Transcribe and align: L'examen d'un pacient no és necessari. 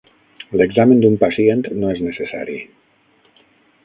L'examen 0.59 1.03
d'un 1.03 1.17
pacient 1.25 1.61
no 1.83 1.91
és 1.97 2.01
necessari. 2.05 2.57